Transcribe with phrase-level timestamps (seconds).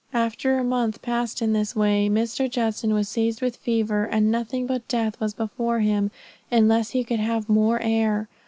[0.15, 2.49] After a month passed in this way, Mr.
[2.49, 6.09] Judson was seized with fever, and nothing but death was before him
[6.51, 8.27] unless he could have more air.